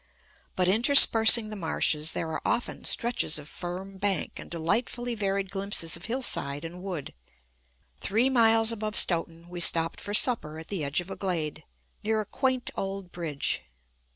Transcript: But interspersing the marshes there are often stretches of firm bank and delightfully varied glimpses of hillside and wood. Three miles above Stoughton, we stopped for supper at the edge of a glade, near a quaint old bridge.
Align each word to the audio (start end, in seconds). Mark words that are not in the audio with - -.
But 0.55 0.67
interspersing 0.67 1.49
the 1.49 1.55
marshes 1.55 2.13
there 2.13 2.27
are 2.31 2.41
often 2.43 2.85
stretches 2.85 3.37
of 3.37 3.47
firm 3.47 3.99
bank 3.99 4.39
and 4.39 4.49
delightfully 4.49 5.13
varied 5.13 5.51
glimpses 5.51 5.95
of 5.95 6.05
hillside 6.05 6.65
and 6.65 6.81
wood. 6.81 7.13
Three 7.99 8.27
miles 8.27 8.71
above 8.71 8.95
Stoughton, 8.97 9.47
we 9.47 9.59
stopped 9.59 10.01
for 10.01 10.15
supper 10.15 10.57
at 10.57 10.69
the 10.69 10.83
edge 10.83 11.01
of 11.01 11.11
a 11.11 11.15
glade, 11.15 11.65
near 12.03 12.19
a 12.19 12.25
quaint 12.25 12.71
old 12.75 13.11
bridge. 13.11 13.61